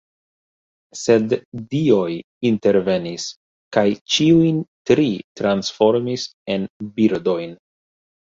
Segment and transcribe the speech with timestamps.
[1.01, 1.33] Sed
[1.73, 2.15] dioj
[2.51, 3.25] intervenis
[3.77, 3.85] kaj
[4.15, 5.07] ĉiujn tri
[5.43, 6.27] transformis
[6.57, 6.67] en
[6.99, 7.55] birdojn.